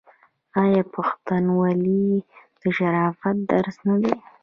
[0.63, 2.05] آیا پښتونولي
[2.61, 4.13] د شرافت درس نه دی؟